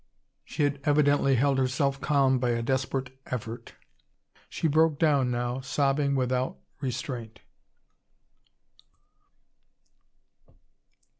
She 0.43 0.63
had 0.63 0.79
evidently 0.83 1.35
held 1.35 1.59
herself 1.59 2.01
calm 2.01 2.39
by 2.39 2.49
a 2.49 2.63
desperate 2.63 3.11
effort. 3.27 3.75
She 4.49 4.67
broke 4.67 4.97
down 4.97 5.29
now, 5.29 5.59
sobbing 5.61 6.15
without 6.15 6.57
restraint. 6.79 7.41